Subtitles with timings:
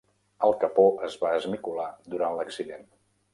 [0.45, 2.89] El capó es va esmicolar durant l'accident.